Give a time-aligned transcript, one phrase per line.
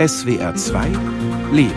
[0.00, 0.86] SWR 2
[1.52, 1.74] Leben.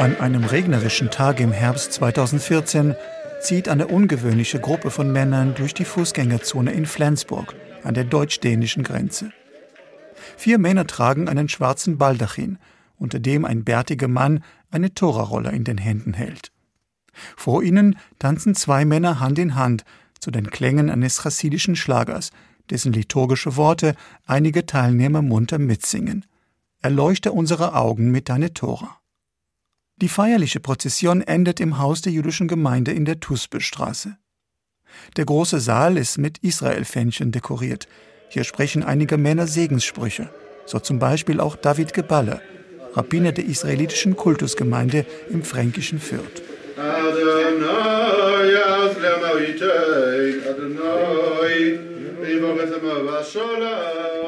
[0.00, 2.96] An einem regnerischen Tag im Herbst 2014
[3.42, 7.54] zieht eine ungewöhnliche Gruppe von Männern durch die Fußgängerzone in Flensburg
[7.84, 9.30] an der deutsch-dänischen Grenze.
[10.36, 12.58] Vier Männer tragen einen schwarzen Baldachin,
[12.98, 14.42] unter dem ein bärtiger Mann
[14.72, 16.50] eine Torarolle in den Händen hält.
[17.36, 19.84] Vor ihnen tanzen zwei Männer Hand in Hand
[20.24, 22.30] zu den Klängen eines chassidischen Schlagers,
[22.70, 23.94] dessen liturgische Worte
[24.24, 26.24] einige Teilnehmer munter mitsingen.
[26.80, 28.98] Erleuchte unsere Augen mit deine Tora.
[29.96, 34.16] Die feierliche Prozession endet im Haus der jüdischen Gemeinde in der Tusbestraße.
[35.18, 37.86] Der große Saal ist mit Israelfähnchen dekoriert.
[38.30, 40.30] Hier sprechen einige Männer Segenssprüche,
[40.64, 42.40] so zum Beispiel auch David Geballe,
[42.94, 46.42] Rabbiner der israelitischen Kultusgemeinde im fränkischen Fürth.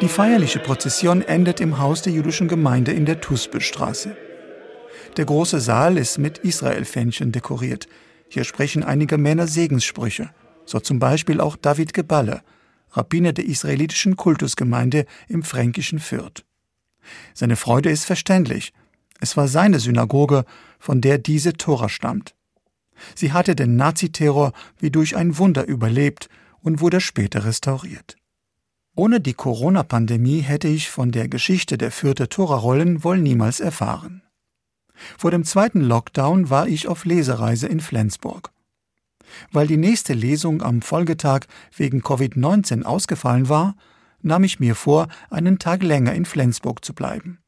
[0.01, 4.17] Die feierliche Prozession endet im Haus der jüdischen Gemeinde in der Tusbestraße.
[5.17, 7.89] Der große Saal ist mit Israelfähnchen dekoriert.
[8.29, 10.31] Hier sprechen einige Männer Segenssprüche,
[10.65, 12.43] so zum Beispiel auch David Geballe,
[12.93, 16.45] Rabbiner der israelitischen Kultusgemeinde im fränkischen Fürth.
[17.35, 18.73] Seine Freude ist verständlich.
[19.21, 20.45] Es war seine Synagoge,
[20.79, 22.36] von der diese Tora stammt.
[23.15, 26.29] Sie hatte den Naziterror wie durch ein Wunder überlebt
[26.61, 28.17] und wurde später restauriert.
[28.95, 34.23] Ohne die Corona-Pandemie hätte ich von der Geschichte der Fürther Tora-Rollen wohl niemals erfahren.
[35.19, 38.51] Vor dem zweiten Lockdown war ich auf Lesereise in Flensburg.
[39.53, 41.41] Weil die nächste Lesung am Folgetag
[41.77, 43.77] wegen Covid-19 ausgefallen war,
[44.23, 47.39] nahm ich mir vor, einen Tag länger in Flensburg zu bleiben.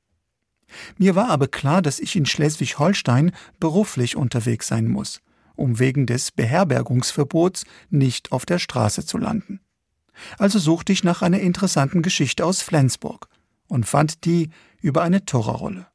[0.99, 5.21] Mir war aber klar, dass ich in Schleswig-Holstein beruflich unterwegs sein muss,
[5.59, 9.61] um wegen des Beherbergungsverbots nicht auf der Straße zu landen.
[10.39, 13.29] Also suchte ich nach einer interessanten Geschichte aus Flensburg
[13.69, 15.87] und fand die über eine Torarolle.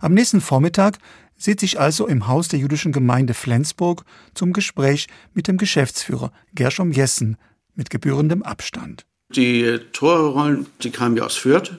[0.00, 0.98] Am nächsten Vormittag
[1.36, 6.92] sitze ich also im Haus der jüdischen Gemeinde Flensburg zum Gespräch mit dem Geschäftsführer Gershom
[6.92, 7.36] Jessen
[7.74, 9.06] mit gebührendem Abstand.
[9.34, 11.78] Die Torrollen, die kamen ja aus Fürth.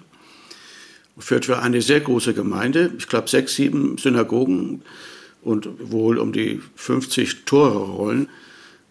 [1.17, 4.83] Fürth war eine sehr große Gemeinde, ich glaube sechs, sieben Synagogen
[5.41, 8.29] und wohl um die 50 Torrollen.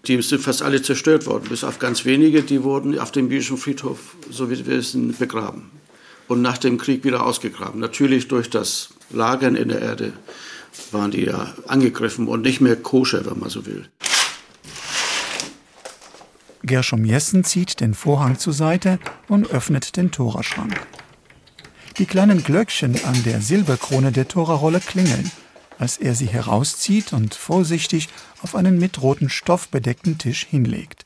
[0.07, 3.59] Die sind fast alle zerstört worden, bis auf ganz wenige, die wurden auf dem jüdischen
[3.59, 5.71] Friedhof, so wie wir wissen, begraben
[6.29, 7.81] und nach dem Krieg wieder ausgegraben.
[7.81, 10.13] Natürlich durch das Lagern in der Erde
[10.93, 13.89] waren die ja angegriffen und nicht mehr koscher, wenn man so will.
[16.63, 20.79] Gershom Jessen zieht den Vorhang zur Seite und öffnet den Toraschrank.
[21.97, 25.31] Die kleinen Glöckchen an der Silberkrone der Torarolle klingeln,
[25.79, 28.09] als er sie herauszieht und vorsichtig
[28.43, 31.05] auf einen mit rotem Stoff bedeckten Tisch hinlegt.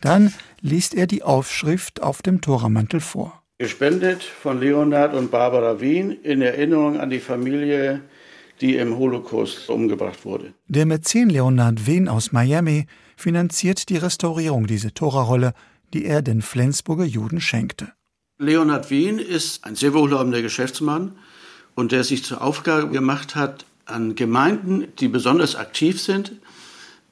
[0.00, 3.42] Dann liest er die Aufschrift auf dem Toramantel vor.
[3.58, 8.00] Gespendet von Leonard und Barbara Wien in Erinnerung an die Familie,
[8.60, 10.54] die im Holocaust umgebracht wurde.
[10.68, 12.86] Der Mäzen Leonard Wien aus Miami
[13.16, 15.52] finanziert die Restaurierung dieser Torarolle,
[15.92, 17.92] die er den Flensburger Juden schenkte.
[18.38, 21.16] Leonard Wien ist ein sehr wohlhabender Geschäftsmann
[21.74, 26.32] und der sich zur Aufgabe gemacht hat, an Gemeinden, die besonders aktiv sind,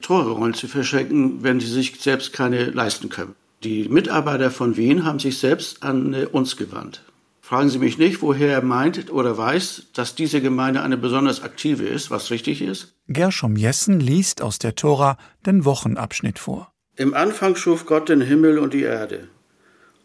[0.00, 3.34] Torarollen zu verschenken, wenn sie sich selbst keine leisten können.
[3.64, 7.02] Die Mitarbeiter von Wien haben sich selbst an äh, uns gewandt.
[7.40, 11.86] Fragen Sie mich nicht, woher er meint oder weiß, dass diese Gemeinde eine besonders aktive
[11.86, 12.94] ist, was richtig ist.
[13.08, 15.16] Gershom Jessen liest aus der Tora
[15.46, 16.70] den Wochenabschnitt vor.
[16.96, 19.28] Im Anfang schuf Gott den Himmel und die Erde.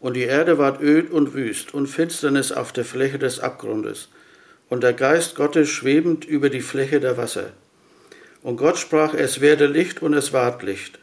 [0.00, 4.08] Und die Erde ward öd und wüst und Finsternis auf der Fläche des Abgrundes.
[4.68, 7.52] Und der Geist Gottes schwebend über die Fläche der Wasser.
[8.42, 10.98] Und Gott sprach, es werde Licht und es ward Licht.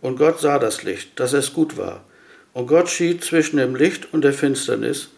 [0.00, 2.04] Und Gott sah das Licht, dass es gut war.
[2.52, 5.10] Und Gott schied zwischen dem Licht und der Finsternis.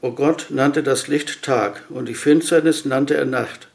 [0.00, 3.68] Und Gott nannte das Licht Tag, und die Finsternis nannte er Nacht.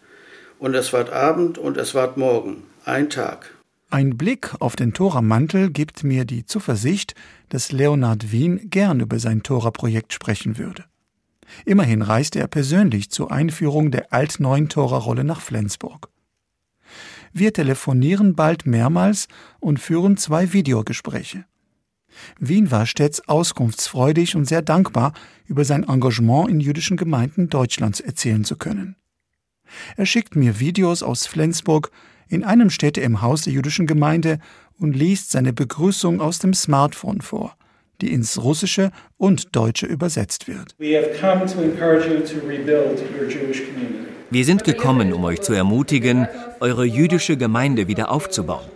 [0.59, 3.51] Und es ward Abend und es ward Morgen, ein Tag.
[3.89, 7.13] Ein Blick auf den Toramantel gibt mir die Zuversicht,
[7.49, 10.85] dass Leonard Wien gern über sein Tora-Projekt sprechen würde.
[11.65, 16.09] Immerhin reiste er persönlich zur Einführung der altneuen Tora-Rolle nach Flensburg.
[17.33, 19.27] Wir telefonieren bald mehrmals
[19.59, 21.45] und führen zwei Videogespräche.
[22.39, 25.13] Wien war stets auskunftsfreudig und sehr dankbar,
[25.45, 28.97] über sein Engagement in jüdischen Gemeinden Deutschlands erzählen zu können.
[29.95, 31.91] Er schickt mir Videos aus Flensburg,
[32.27, 34.39] in einem steht er im Haus der jüdischen Gemeinde
[34.77, 37.55] und liest seine Begrüßung aus dem Smartphone vor,
[38.01, 40.75] die ins Russische und Deutsche übersetzt wird.
[44.29, 46.27] Wir sind gekommen, um euch zu ermutigen,
[46.59, 48.69] eure jüdische Gemeinde wieder aufzubauen.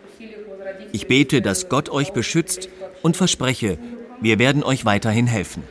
[0.91, 2.69] Ich bete, dass Gott euch beschützt
[3.01, 3.77] und verspreche,
[4.21, 5.63] wir werden euch weiterhin helfen.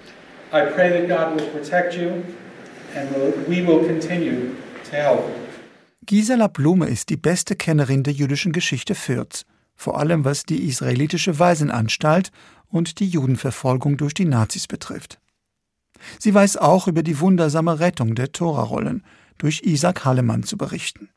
[6.07, 11.39] Gisela Blume ist die beste Kennerin der jüdischen Geschichte Fürths, vor allem was die israelitische
[11.39, 12.31] Waisenanstalt
[12.69, 15.21] und die Judenverfolgung durch die Nazis betrifft.
[16.19, 19.05] Sie weiß auch über die wundersame Rettung der Torarollen
[19.39, 21.09] durch Isaac Hallemann zu berichten.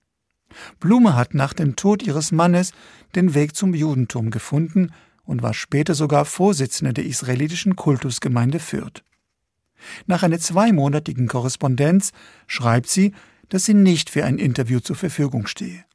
[0.80, 2.72] Blume hat nach dem Tod ihres Mannes
[3.16, 4.92] den Weg zum Judentum gefunden
[5.24, 9.04] und war später sogar Vorsitzende der israelitischen Kultusgemeinde Fürth.
[10.06, 12.12] Nach einer zweimonatigen Korrespondenz
[12.48, 13.14] schreibt sie,
[13.50, 15.86] dass sie nicht für ein Interview zur Verfügung stehe.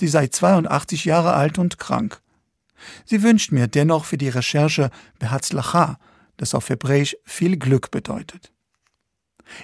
[0.00, 2.22] Sie sei 82 Jahre alt und krank.
[3.04, 4.88] Sie wünscht mir dennoch für die Recherche
[5.18, 5.98] Behatzlacha,
[6.38, 8.50] das auf Hebräisch viel Glück bedeutet.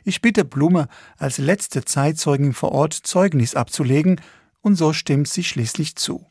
[0.04, 4.20] Ich bitte Blume, als letzte Zeitzeugin vor Ort Zeugnis abzulegen,
[4.60, 6.26] und so stimmt sie schließlich zu.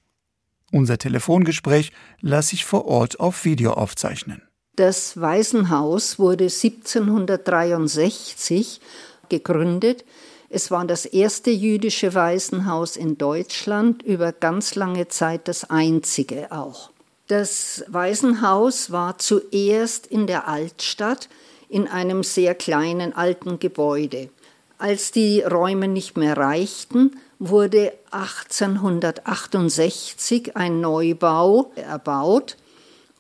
[0.71, 1.91] Unser Telefongespräch
[2.21, 4.43] lasse ich vor Ort auf Video aufzeichnen.
[4.75, 8.81] Das Waisenhaus wurde 1763
[9.29, 10.05] gegründet.
[10.49, 16.91] Es war das erste jüdische Waisenhaus in Deutschland, über ganz lange Zeit das einzige auch.
[17.27, 21.27] Das Waisenhaus war zuerst in der Altstadt
[21.69, 24.29] in einem sehr kleinen alten Gebäude.
[24.77, 32.57] Als die Räume nicht mehr reichten, wurde 1868 ein Neubau erbaut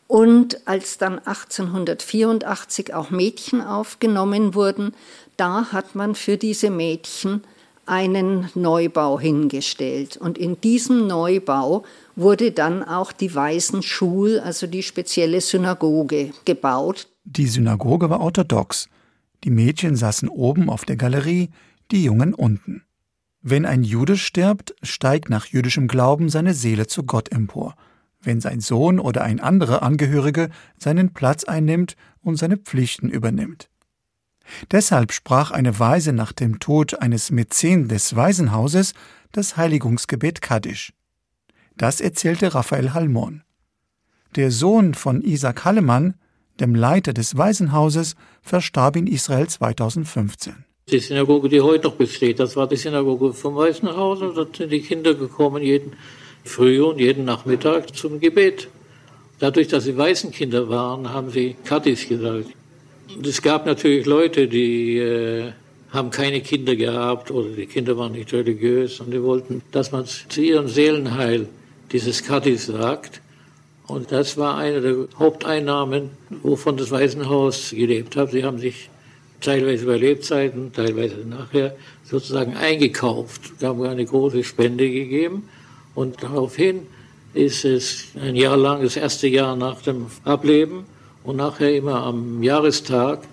[0.07, 4.93] und als dann 1884 auch Mädchen aufgenommen wurden,
[5.37, 7.41] da hat man für diese Mädchen
[7.85, 10.17] einen Neubau hingestellt.
[10.17, 11.83] Und in diesem Neubau
[12.15, 17.07] wurde dann auch die Waisenschul, also die spezielle Synagoge, gebaut.
[17.25, 18.89] Die Synagoge war orthodox.
[19.43, 21.49] Die Mädchen saßen oben auf der Galerie,
[21.91, 22.83] die Jungen unten.
[23.41, 27.75] Wenn ein Jude stirbt, steigt nach jüdischem Glauben seine Seele zu Gott empor
[28.25, 33.69] wenn sein Sohn oder ein anderer Angehörige seinen Platz einnimmt und seine Pflichten übernimmt.
[34.71, 38.93] Deshalb sprach eine Weise nach dem Tod eines Mäzen des Waisenhauses
[39.31, 40.93] das Heiligungsgebet Kaddisch.
[41.77, 43.43] Das erzählte Raphael Halmon.
[44.35, 46.15] Der Sohn von Isaac Hallemann,
[46.59, 50.65] dem Leiter des Waisenhauses, verstarb in Israel 2015.
[50.89, 54.71] Die Synagoge, die heute noch besteht, das war die Synagoge vom Waisenhaus und dort sind
[54.71, 55.93] die Kinder gekommen jeden
[56.43, 58.69] früh und jeden Nachmittag zum Gebet.
[59.39, 62.51] Dadurch, dass sie Waisenkinder waren, haben sie Kaddisch gesagt.
[63.23, 65.51] Es gab natürlich Leute, die äh,
[65.91, 70.05] haben keine Kinder gehabt oder die Kinder waren nicht religiös und die wollten, dass man
[70.05, 71.47] zu ihrem Seelenheil
[71.91, 73.21] dieses Kaddisch sagt.
[73.87, 76.09] Und das war eine der Haupteinnahmen,
[76.41, 78.31] wovon das Waisenhaus gelebt hat.
[78.31, 78.89] Sie haben sich
[79.41, 85.47] teilweise bei Lebzeiten, teilweise nachher sozusagen eingekauft, haben eine große Spende gegeben.
[85.93, 86.87] Und daraufhin
[87.33, 90.85] ist es ein Jahr lang, das erste Jahr nach dem Ableben
[91.25, 93.23] und nachher immer am Jahrestag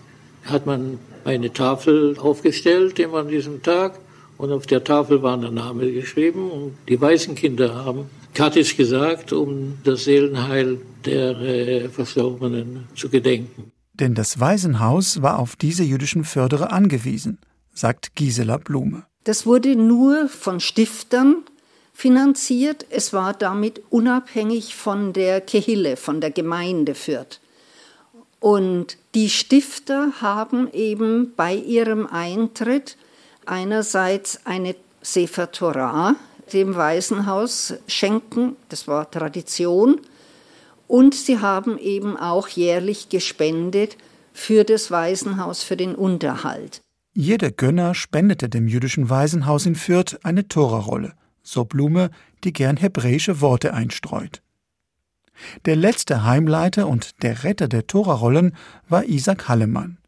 [0.44, 3.98] hat man eine Tafel aufgestellt, immer an diesem Tag.
[4.38, 6.50] Und auf der Tafel war der Name geschrieben.
[6.50, 13.70] Und die weißen Kinder haben Kattisch gesagt, um das Seelenheil der äh, Verstorbenen zu gedenken.
[13.92, 17.38] Denn das Waisenhaus war auf diese jüdischen Förderer angewiesen,
[17.74, 19.04] sagt Gisela Blume.
[19.24, 21.44] Das wurde nur von Stiftern
[21.92, 22.86] finanziert.
[22.88, 27.41] Es war damit unabhängig von der Kehille, von der Gemeinde Fürth.
[28.42, 32.98] Und die Stifter haben eben bei ihrem Eintritt
[33.46, 36.16] einerseits eine Sefer Torah
[36.52, 40.00] dem Waisenhaus schenken, das war Tradition,
[40.86, 43.96] und sie haben eben auch jährlich gespendet
[44.34, 46.82] für das Waisenhaus, für den Unterhalt.
[47.14, 52.10] Jeder Gönner spendete dem jüdischen Waisenhaus in Fürth eine Torarolle so Blume,
[52.44, 54.42] die gern hebräische Worte einstreut.
[55.64, 58.54] Der letzte Heimleiter und der Retter der Torarollen
[58.88, 59.98] war Isaac Hallemann.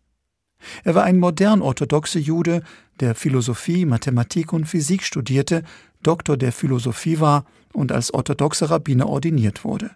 [0.83, 2.63] Er war ein modern orthodoxer Jude,
[3.01, 5.63] der Philosophie, Mathematik und Physik studierte,
[6.03, 9.91] Doktor der Philosophie war und als orthodoxer Rabbiner ordiniert wurde.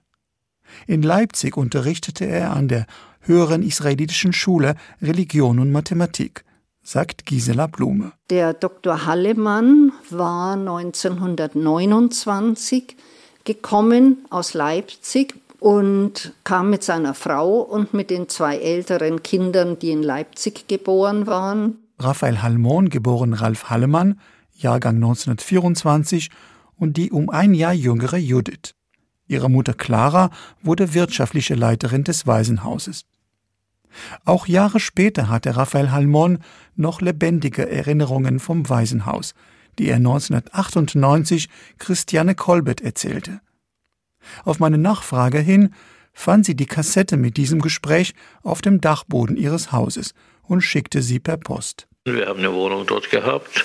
[0.86, 2.86] In Leipzig unterrichtete er an der
[3.20, 6.44] höheren israelitischen Schule Religion und Mathematik
[6.82, 8.12] sagt Gisela Blume.
[8.30, 9.04] Der Dr.
[9.04, 12.96] Hallemann war 1929
[13.48, 19.90] gekommen aus Leipzig und kam mit seiner Frau und mit den zwei älteren Kindern, die
[19.90, 21.78] in Leipzig geboren waren.
[21.98, 24.20] Raphael Hallmon, geboren Ralf Hallemann,
[24.52, 26.28] Jahrgang 1924,
[26.76, 28.74] und die um ein Jahr jüngere Judith.
[29.26, 30.30] Ihre Mutter Clara
[30.62, 33.06] wurde wirtschaftliche Leiterin des Waisenhauses.
[34.26, 36.38] Auch Jahre später hatte Raphael Halmon
[36.76, 39.34] noch lebendige Erinnerungen vom Waisenhaus,
[39.78, 43.40] die er 1998 Christiane Kolbert erzählte.
[44.44, 45.74] Auf meine Nachfrage hin
[46.12, 51.20] fand sie die Kassette mit diesem Gespräch auf dem Dachboden ihres Hauses und schickte sie
[51.20, 51.86] per Post.
[52.04, 53.64] Wir haben eine Wohnung dort gehabt,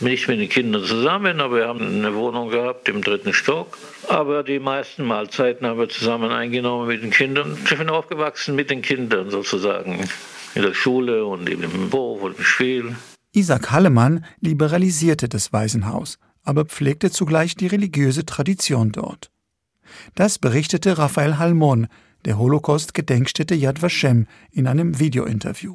[0.00, 3.76] nicht mit den Kindern zusammen, aber wir haben eine Wohnung gehabt im dritten Stock.
[4.08, 7.58] Aber die meisten Mahlzeiten haben wir zusammen eingenommen mit den Kindern.
[7.64, 10.08] Ich bin aufgewachsen mit den Kindern sozusagen,
[10.54, 12.96] in der Schule und im Hof und im Spiel.
[13.34, 19.30] Isaac Hallemann liberalisierte das Waisenhaus, aber pflegte zugleich die religiöse Tradition dort.
[20.14, 21.86] Das berichtete Raphael Halmon,
[22.26, 25.74] der Holocaust-Gedenkstätte Yad Vashem, in einem Videointerview.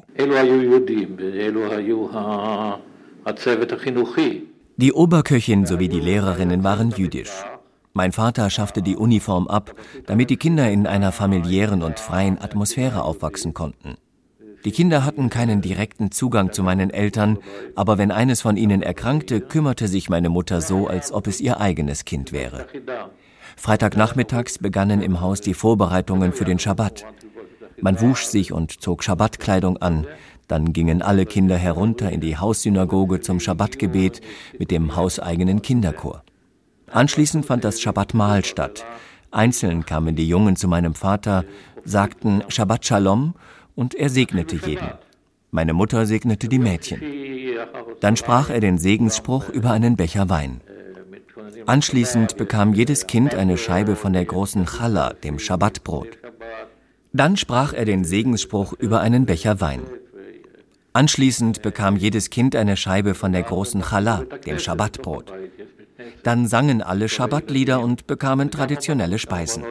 [4.76, 7.44] Die Oberköchin sowie die Lehrerinnen waren jüdisch.
[7.92, 9.74] Mein Vater schaffte die Uniform ab,
[10.06, 13.96] damit die Kinder in einer familiären und freien Atmosphäre aufwachsen konnten.
[14.68, 17.38] Die Kinder hatten keinen direkten Zugang zu meinen Eltern,
[17.74, 21.58] aber wenn eines von ihnen erkrankte, kümmerte sich meine Mutter so, als ob es ihr
[21.58, 22.66] eigenes Kind wäre.
[23.56, 27.06] Freitagnachmittags begannen im Haus die Vorbereitungen für den Schabbat.
[27.80, 30.06] Man wusch sich und zog Schabbatkleidung an,
[30.48, 34.20] dann gingen alle Kinder herunter in die Haussynagoge zum Schabbatgebet
[34.58, 36.24] mit dem hauseigenen Kinderchor.
[36.90, 38.84] Anschließend fand das Schabbatmahl statt.
[39.30, 41.46] Einzeln kamen die Jungen zu meinem Vater,
[41.84, 43.32] sagten Shabbat Shalom
[43.78, 44.90] und er segnete jeden.
[45.52, 47.00] Meine Mutter segnete die Mädchen.
[48.00, 50.60] Dann sprach er den Segensspruch über einen Becher Wein.
[51.64, 56.18] Anschließend bekam jedes Kind eine Scheibe von der großen Challah, dem Schabbatbrot.
[57.12, 59.82] Dann sprach er den Segensspruch über einen Becher Wein.
[60.92, 65.32] Anschließend bekam jedes Kind eine Scheibe von der großen Challah, dem Schabbatbrot.
[66.22, 69.64] Dann sangen alle Schabbatlieder und bekamen traditionelle Speisen.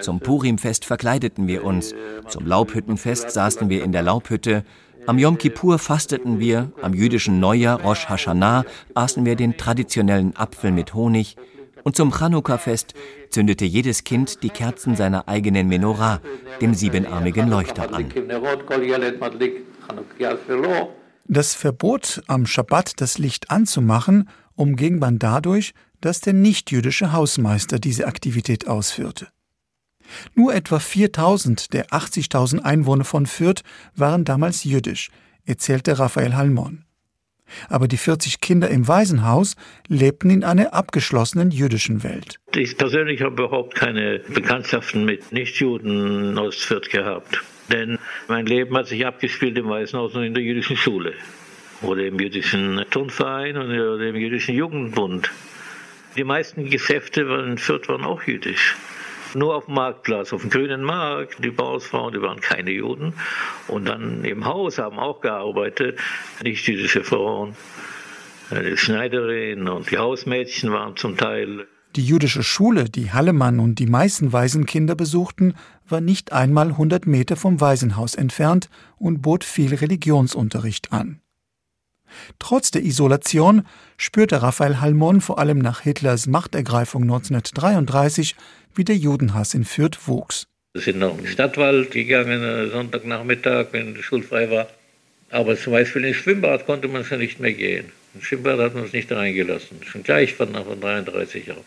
[0.00, 1.94] Zum Purimfest verkleideten wir uns,
[2.28, 4.64] zum Laubhüttenfest saßen wir in der Laubhütte,
[5.06, 10.70] am Yom Kippur fasteten wir, am jüdischen Neujahr Rosh Hashanah aßen wir den traditionellen Apfel
[10.70, 11.36] mit Honig
[11.82, 12.92] und zum Chanukka-Fest
[13.30, 16.20] zündete jedes Kind die Kerzen seiner eigenen Menorah,
[16.60, 18.12] dem siebenarmigen Leuchter, an.
[21.24, 24.28] Das Verbot, am Schabbat das Licht anzumachen,
[24.58, 29.28] umging man dadurch, dass der nichtjüdische Hausmeister diese Aktivität ausführte.
[30.34, 33.62] Nur etwa 4000 der 80.000 Einwohner von Fürth
[33.94, 35.10] waren damals jüdisch,
[35.44, 36.84] erzählte Raphael Halmon.
[37.68, 42.38] Aber die 40 Kinder im Waisenhaus lebten in einer abgeschlossenen jüdischen Welt.
[42.54, 47.42] Ich persönlich habe überhaupt keine Bekanntschaften mit Nichtjuden aus Fürth gehabt.
[47.72, 47.98] Denn
[48.28, 51.14] mein Leben hat sich abgespielt im Waisenhaus und in der jüdischen Schule
[51.82, 55.30] oder im jüdischen Turnverein oder im jüdischen Jugendbund.
[56.16, 58.76] Die meisten Geschäfte in Fürth waren auch jüdisch.
[59.34, 63.12] Nur auf dem Marktplatz, auf dem grünen Markt, die Bauersfrauen, die waren keine Juden.
[63.68, 65.98] Und dann im Haus haben auch gearbeitet,
[66.42, 67.54] nicht jüdische Frauen.
[68.50, 71.66] Die Schneiderin und die Hausmädchen waren zum Teil.
[71.96, 75.54] Die jüdische Schule, die Hallemann und die meisten Waisenkinder besuchten,
[75.86, 81.20] war nicht einmal 100 Meter vom Waisenhaus entfernt und bot viel Religionsunterricht an.
[82.38, 88.34] Trotz der Isolation spürte Raphael Halmon vor allem nach Hitlers Machtergreifung 1933,
[88.74, 90.46] wie der Judenhass in Fürth wuchs.
[90.74, 94.68] Wir sind noch in den Stadtwald gegangen, äh, Sonntagnachmittag, wenn es schulfrei war.
[95.30, 97.86] Aber zum Beispiel ins Schwimmbad konnte man schon nicht mehr gehen.
[98.14, 99.82] Ins Schwimmbad hat man uns nicht reingelassen.
[99.82, 101.64] Schon gleich von, von 33 Jahren.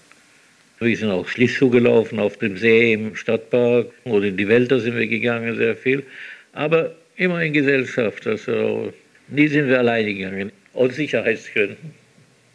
[0.79, 4.95] Wir sind auch Schlittschuh gelaufen auf dem See im Stadtpark oder in die Wälder sind
[4.95, 6.03] wir gegangen, sehr viel.
[6.53, 8.25] Aber immer in Gesellschaft.
[8.25, 8.91] Also
[9.31, 11.93] Nie sind wir alleine gegangen, aus Sicherheitsgründen.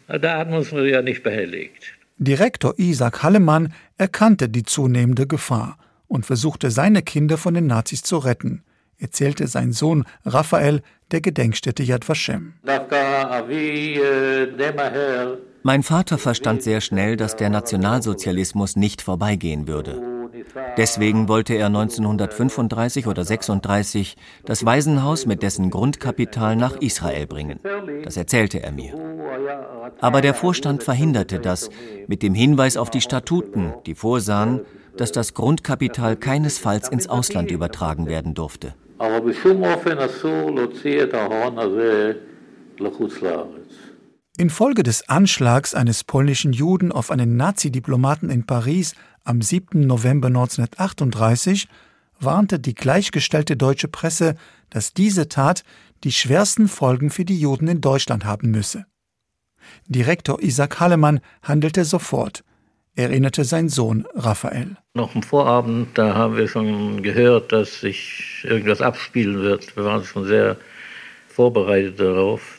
[0.07, 1.93] Da hatten wir uns ja nicht behelligt.
[2.19, 8.17] Direktor Isaac Hallemann erkannte die zunehmende Gefahr und versuchte seine Kinder von den Nazis zu
[8.17, 8.63] retten,
[8.99, 10.81] erzählte sein Sohn Raphael
[11.11, 12.53] der Gedenkstätte Yad Vashem.
[15.63, 20.16] Mein Vater verstand sehr schnell, dass der Nationalsozialismus nicht vorbeigehen würde.
[20.77, 27.59] Deswegen wollte er 1935 oder 36 das Waisenhaus mit dessen Grundkapital nach Israel bringen.
[28.03, 28.93] Das erzählte er mir.
[29.99, 31.69] Aber der Vorstand verhinderte das
[32.07, 34.61] mit dem Hinweis auf die Statuten, die vorsahen,
[34.97, 38.73] dass das Grundkapital keinesfalls ins Ausland übertragen werden durfte.
[44.39, 48.93] Infolge des Anschlags eines polnischen Juden auf einen Nazi-Diplomaten in Paris
[49.27, 49.85] am 7.
[49.85, 51.67] November 1938
[52.19, 54.35] warnte die gleichgestellte deutsche Presse,
[54.69, 55.63] dass diese Tat
[56.03, 58.85] die schwersten Folgen für die Juden in Deutschland haben müsse.
[59.87, 62.43] Direktor Isaac Hallemann handelte sofort,
[62.95, 64.77] erinnerte sein Sohn Raphael.
[64.93, 69.75] Noch am Vorabend, da haben wir schon gehört, dass sich irgendwas abspielen wird.
[69.75, 70.55] Wir waren schon sehr
[71.27, 72.57] vorbereitet darauf,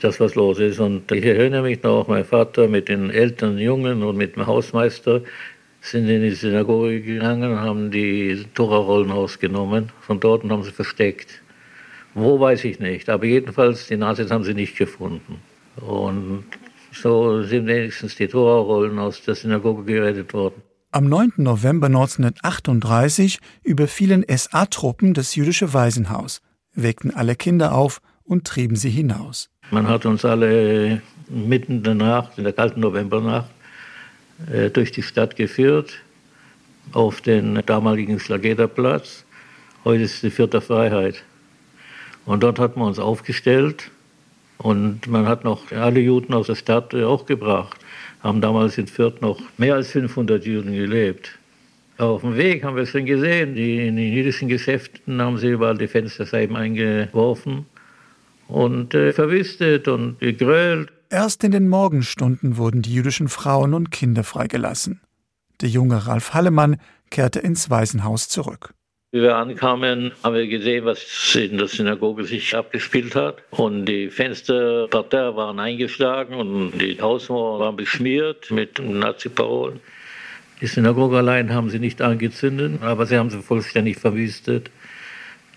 [0.00, 0.78] dass was los ist.
[0.78, 5.22] Und ich erinnere mich noch, mein Vater mit den Eltern, Jungen und mit dem Hausmeister
[5.84, 9.90] sind in die Synagoge gegangen und haben die Torarollen ausgenommen.
[10.00, 11.42] Von dort haben sie versteckt.
[12.14, 15.40] Wo weiß ich nicht, aber jedenfalls die Nazis haben sie nicht gefunden.
[15.76, 16.44] Und
[16.92, 20.62] so sind wenigstens die Torarollen aus der Synagoge gerettet worden.
[20.90, 21.32] Am 9.
[21.36, 26.40] November 1938 überfielen SA-Truppen das jüdische Waisenhaus,
[26.74, 29.50] weckten alle Kinder auf und trieben sie hinaus.
[29.70, 33.50] Man hat uns alle mitten in der Nacht, in der kalten Novembernacht,
[34.72, 36.00] durch die Stadt geführt,
[36.92, 39.24] auf den damaligen Schlagederplatz.
[39.84, 41.22] Heute ist die vierte Freiheit.
[42.26, 43.90] Und dort hat man uns aufgestellt
[44.58, 47.84] und man hat noch alle Juden aus der Stadt auch gebracht
[48.24, 51.38] haben damals in Fürth noch mehr als 500 Juden gelebt.
[51.98, 55.50] Auf dem Weg haben wir es schon gesehen, die, in den jüdischen Geschäften haben sie
[55.50, 57.66] überall die Fensterscheiben eingeworfen
[58.48, 60.90] und äh, verwüstet und gegrölt.
[61.14, 65.00] Erst in den Morgenstunden wurden die jüdischen Frauen und Kinder freigelassen.
[65.60, 68.74] Der junge Ralf Hallemann kehrte ins Waisenhaus zurück.
[69.12, 73.36] Wie wir ankamen, haben wir gesehen, was in der Synagoge sich abgespielt hat.
[73.50, 79.78] Und die Fensterparterre waren eingeschlagen und die Hausmauer waren beschmiert mit Nazi-Parolen.
[80.60, 84.68] Die Synagoge allein haben sie nicht angezündet, aber sie haben sie vollständig verwüstet.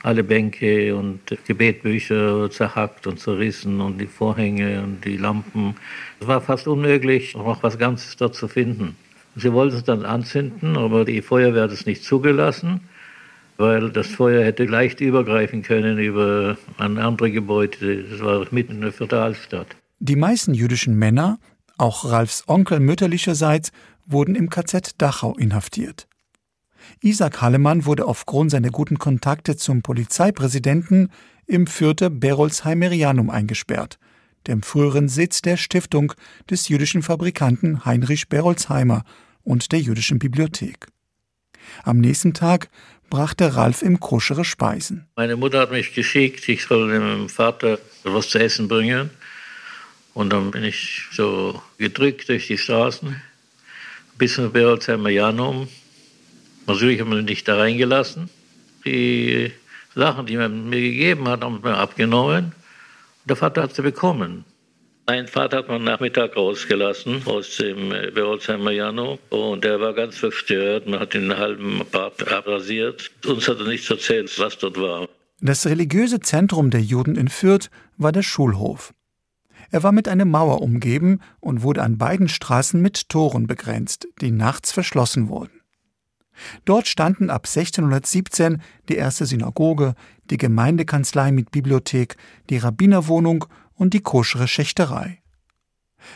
[0.07, 5.75] Alle Bänke und Gebetbücher zerhackt und zerrissen und die Vorhänge und die Lampen.
[6.21, 8.95] Es war fast unmöglich, noch was Ganzes dort zu finden.
[9.35, 12.79] Sie wollten es dann anzünden, aber die Feuerwehr hat es nicht zugelassen
[13.57, 18.03] weil das Feuer hätte leicht übergreifen können über ein andere Gebäude.
[18.03, 19.67] Das war mitten in der Viertelstadt.
[19.99, 21.39] Die meisten jüdischen Männer,
[21.77, 23.71] auch Ralfs Onkel mütterlicherseits,
[24.05, 26.07] wurden im KZ Dachau inhaftiert.
[27.01, 31.09] Isaac Hallemann wurde aufgrund seiner guten Kontakte zum Polizeipräsidenten
[31.45, 33.99] im Fürther Berolzheimerianum eingesperrt,
[34.47, 36.13] dem früheren Sitz der Stiftung
[36.49, 39.03] des jüdischen Fabrikanten Heinrich Berolzheimer
[39.43, 40.87] und der jüdischen Bibliothek.
[41.83, 42.69] Am nächsten Tag
[43.09, 45.07] brachte Ralf ihm koschere Speisen.
[45.15, 49.09] Meine Mutter hat mich geschickt, ich soll dem Vater was zu essen bringen.
[50.13, 53.21] Und dann bin ich so gedrückt durch die Straßen
[54.17, 55.67] bis zum Berolzheimer Janum.
[56.67, 58.29] Natürlich haben wir nicht da reingelassen.
[58.85, 59.51] Die
[59.95, 62.51] Sachen, die man mir gegeben hat, haben wir abgenommen.
[63.25, 64.45] Der Vater hat sie bekommen.
[65.07, 70.17] Mein Vater hat man Nachmittag rausgelassen aus dem äh, Berolsheimer Jano und er war ganz
[70.17, 70.85] verstört.
[70.85, 73.09] Man hat den halben Bart abrasiert.
[73.25, 75.07] Uns hat er nichts erzählt, was dort war.
[75.39, 78.93] Das religiöse Zentrum der Juden in Fürth war der Schulhof.
[79.71, 84.31] Er war mit einer Mauer umgeben und wurde an beiden Straßen mit Toren begrenzt, die
[84.31, 85.56] nachts verschlossen wurden.
[86.65, 89.95] Dort standen ab 1617 die erste Synagoge,
[90.29, 92.17] die Gemeindekanzlei mit Bibliothek,
[92.49, 93.45] die Rabbinerwohnung
[93.75, 95.21] und die koschere Schächterei.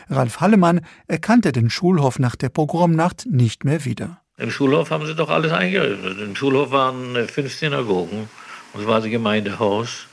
[0.08, 4.20] Ralf Hallemann erkannte den Schulhof nach der Pogromnacht nicht mehr wieder.
[4.38, 6.18] Im Schulhof haben sie doch alles eingerichtet.
[6.18, 8.28] Im Schulhof waren fünf Synagogen
[8.72, 10.06] und es war das Gemeindehaus.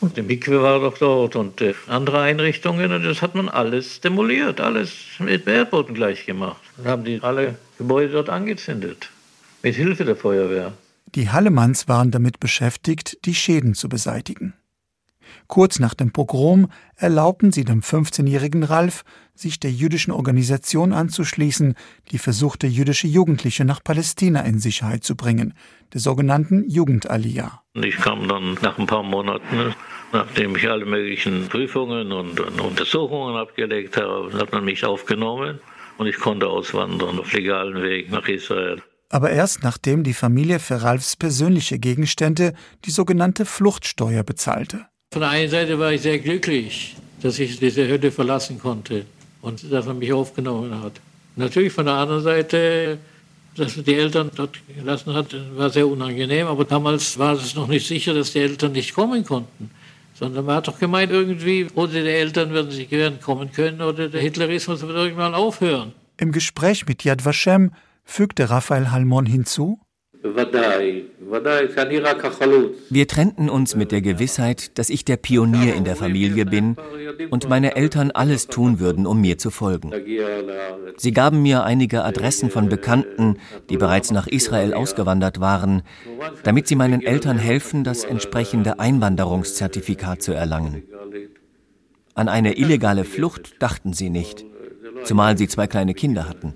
[0.00, 2.92] Und die Mikwe war doch dort und äh, andere Einrichtungen.
[2.92, 6.60] Und das hat man alles demoliert, alles mit Erdboden gleich gemacht.
[6.76, 9.10] Und haben die alle Gebäude dort angezündet.
[9.62, 10.72] Mit Hilfe der Feuerwehr.
[11.14, 14.52] Die Hallemanns waren damit beschäftigt, die Schäden zu beseitigen.
[15.46, 21.74] Kurz nach dem Pogrom erlaubten sie dem 15-jährigen Ralf, sich der jüdischen Organisation anzuschließen,
[22.10, 25.54] die versuchte, jüdische Jugendliche nach Palästina in Sicherheit zu bringen,
[25.92, 27.62] der sogenannten Jugendaliyah.
[27.74, 29.74] Ich kam dann nach ein paar Monaten,
[30.12, 35.60] nachdem ich alle möglichen Prüfungen und, Untersuchungen abgelegt habe, hat man mich aufgenommen
[35.98, 38.82] und ich konnte auswandern auf legalen Weg nach Israel.
[39.08, 44.86] Aber erst nachdem die Familie für Ralfs persönliche Gegenstände die sogenannte Fluchtsteuer bezahlte.
[45.12, 49.06] Von der einen Seite war ich sehr glücklich, dass ich diese Hütte verlassen konnte
[49.40, 50.92] und dass er mich aufgenommen hat.
[51.36, 52.98] Natürlich von der anderen Seite,
[53.56, 56.46] dass er die Eltern dort gelassen hat, war sehr unangenehm.
[56.46, 59.70] Aber damals war es noch nicht sicher, dass die Eltern nicht kommen konnten.
[60.14, 64.08] Sondern man hat doch gemeint, irgendwie, ohne die Eltern würden sie werden kommen können oder
[64.08, 65.92] der Hitlerismus wird irgendwann aufhören.
[66.18, 67.72] Im Gespräch mit Yad Vashem
[68.04, 69.78] fügte Raphael Halmon hinzu,
[72.88, 76.76] wir trennten uns mit der Gewissheit, dass ich der Pionier in der Familie bin
[77.30, 79.92] und meine Eltern alles tun würden, um mir zu folgen.
[80.96, 83.38] Sie gaben mir einige Adressen von Bekannten,
[83.70, 85.82] die bereits nach Israel ausgewandert waren,
[86.44, 90.84] damit sie meinen Eltern helfen, das entsprechende Einwanderungszertifikat zu erlangen.
[92.14, 94.44] An eine illegale Flucht dachten sie nicht,
[95.04, 96.54] zumal sie zwei kleine Kinder hatten.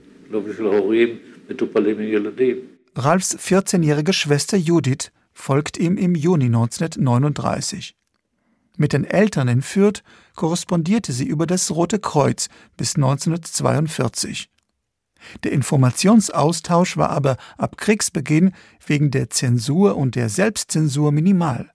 [2.96, 7.94] Ralfs 14-jährige Schwester Judith folgt ihm im Juni 1939.
[8.76, 10.03] Mit den Eltern in Fürth
[10.35, 14.50] korrespondierte sie über das Rote Kreuz bis 1942.
[15.44, 21.70] Der Informationsaustausch war aber ab Kriegsbeginn wegen der Zensur und der Selbstzensur minimal.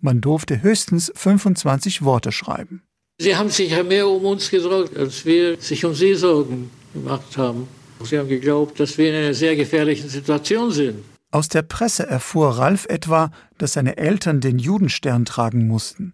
[0.00, 2.82] Man durfte höchstens 25 Worte schreiben.
[3.18, 7.36] Sie haben sich ja mehr um uns gesorgt, als wir sich um Sie Sorgen gemacht
[7.36, 7.66] haben.
[8.02, 11.04] Sie haben geglaubt, dass wir in einer sehr gefährlichen Situation sind.
[11.30, 16.12] Aus der Presse erfuhr Ralf etwa, dass seine Eltern den Judenstern tragen mussten.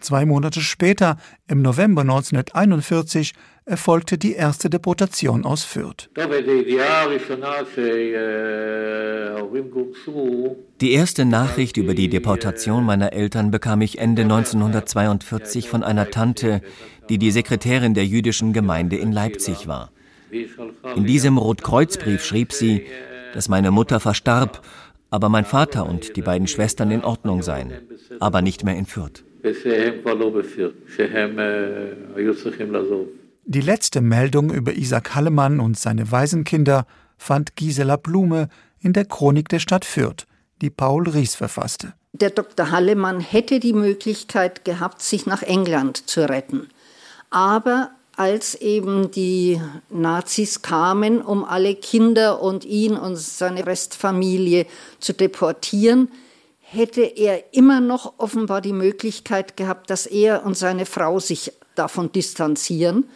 [0.00, 3.32] Zwei Monate später, im November 1941,
[3.66, 6.08] erfolgte die erste Deportation aus Fürth.
[10.80, 16.62] Die erste Nachricht über die Deportation meiner Eltern bekam ich Ende 1942 von einer Tante,
[17.08, 19.90] die die Sekretärin der jüdischen Gemeinde in Leipzig war.
[20.96, 22.86] In diesem Rotkreuzbrief schrieb sie,
[23.34, 24.62] dass meine Mutter verstarb,
[25.10, 27.72] aber mein Vater und die beiden Schwestern in Ordnung seien,
[28.20, 29.24] aber nicht mehr in Fürth.
[33.44, 38.48] Die letzte Meldung über Isaac Hallemann und seine Waisenkinder fand Gisela Blume
[38.80, 40.26] in der Chronik der Stadt Fürth,
[40.60, 41.94] die Paul Ries verfasste.
[42.12, 42.70] Der Dr.
[42.70, 46.68] Hallemann hätte die Möglichkeit gehabt, sich nach England zu retten.
[47.30, 54.66] Aber als eben die Nazis kamen, um alle Kinder und ihn und seine Restfamilie
[54.98, 56.10] zu deportieren,
[56.60, 62.12] hätte er immer noch offenbar die Möglichkeit gehabt, dass er und seine Frau sich davon
[62.12, 63.08] distanzieren.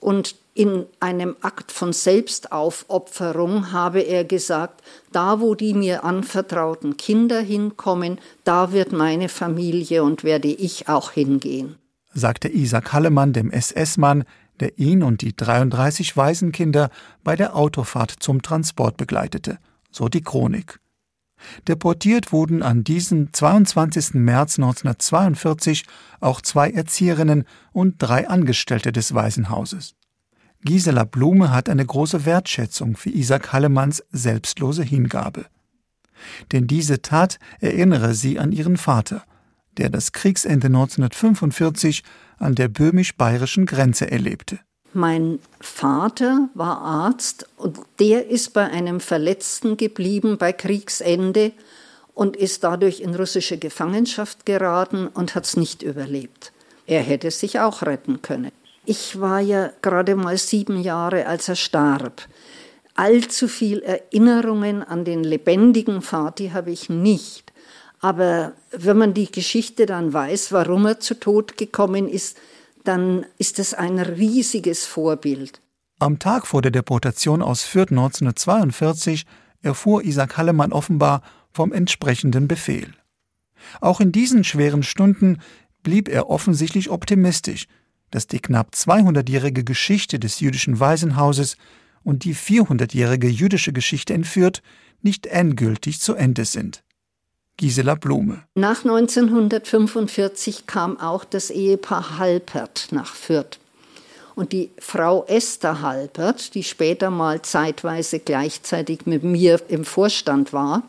[0.00, 7.40] Und in einem Akt von Selbstaufopferung habe er gesagt, da wo die mir anvertrauten Kinder
[7.40, 11.78] hinkommen, da wird meine Familie und werde ich auch hingehen
[12.16, 14.24] sagte Isaac Hallemann dem SS-Mann,
[14.58, 16.90] der ihn und die 33 Waisenkinder
[17.22, 19.58] bei der Autofahrt zum Transport begleitete,
[19.90, 20.80] so die Chronik.
[21.68, 24.14] Deportiert wurden an diesem 22.
[24.14, 25.84] März 1942
[26.20, 29.94] auch zwei Erzieherinnen und drei Angestellte des Waisenhauses.
[30.64, 35.44] Gisela Blume hat eine große Wertschätzung für Isaac Hallemanns selbstlose Hingabe.
[36.52, 39.22] Denn diese Tat erinnere sie an ihren Vater–
[39.78, 42.02] der das Kriegsende 1945
[42.38, 44.58] an der böhmisch-bayerischen Grenze erlebte.
[44.92, 51.52] Mein Vater war Arzt und der ist bei einem Verletzten geblieben bei Kriegsende
[52.14, 56.52] und ist dadurch in russische Gefangenschaft geraten und hat es nicht überlebt.
[56.86, 58.52] Er hätte sich auch retten können.
[58.86, 62.22] Ich war ja gerade mal sieben Jahre, als er starb.
[62.94, 67.45] Allzu viel Erinnerungen an den lebendigen Vati habe ich nicht.
[68.00, 72.36] Aber wenn man die Geschichte dann weiß, warum er zu Tod gekommen ist,
[72.84, 75.60] dann ist es ein riesiges Vorbild.
[75.98, 79.24] Am Tag vor der Deportation aus Fürth 1942
[79.62, 82.92] erfuhr Isaac Hallemann offenbar vom entsprechenden Befehl.
[83.80, 85.40] Auch in diesen schweren Stunden
[85.82, 87.66] blieb er offensichtlich optimistisch,
[88.10, 91.56] dass die knapp 200-jährige Geschichte des jüdischen Waisenhauses
[92.04, 94.62] und die 400-jährige jüdische Geschichte in Fürth
[95.02, 96.84] nicht endgültig zu Ende sind.
[97.56, 98.42] Gisela Blume.
[98.54, 103.58] Nach 1945 kam auch das Ehepaar Halpert nach Fürth.
[104.34, 110.82] Und die Frau Esther Halpert, die später mal zeitweise gleichzeitig mit mir im Vorstand war,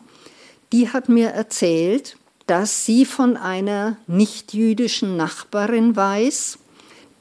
[0.72, 6.58] die hat mir erzählt, dass sie von einer nichtjüdischen Nachbarin weiß,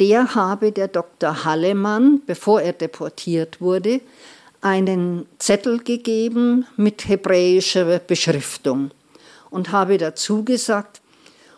[0.01, 1.45] der habe der Dr.
[1.45, 4.01] Hallemann, bevor er deportiert wurde,
[4.59, 8.91] einen Zettel gegeben mit hebräischer Beschriftung
[9.49, 11.01] und habe dazu gesagt,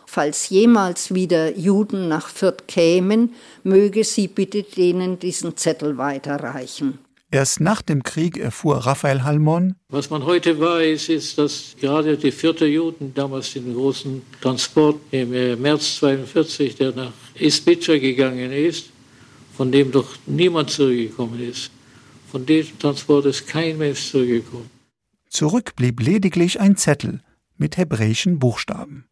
[0.06, 6.98] falls jemals wieder Juden nach Fürth kämen, möge sie bitte denen diesen Zettel weiterreichen.
[7.32, 9.76] Erst nach dem Krieg erfuhr Raphael Halmon.
[9.88, 15.32] Was man heute weiß, ist, dass gerade die vierte Juden damals den großen Transport im
[15.32, 18.86] äh, März 42, der nach Isbitscha gegangen ist,
[19.56, 21.70] von dem doch niemand zurückgekommen ist.
[22.32, 24.68] Von diesem Transport ist kein Mensch zurückgekommen.
[25.28, 27.20] Zurück blieb lediglich ein Zettel,
[27.60, 29.10] mit hebräischen Buchstaben.